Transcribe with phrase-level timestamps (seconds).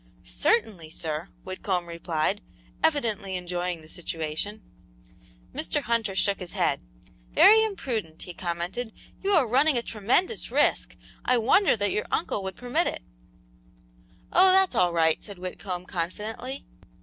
[0.23, 2.41] "Certainly, sir," Whitcomb replied,
[2.83, 4.63] evidently enjoying the situation.
[5.53, 5.83] Mr.
[5.83, 6.81] Hunter shook his head.
[7.33, 8.93] "Very imprudent!" he commented.
[9.21, 10.97] "You are running a tremendous risk.
[11.23, 13.03] I wonder that your uncle would permit it!"
[14.33, 16.65] "Oh, that's all right," said Whitcomb, confidently.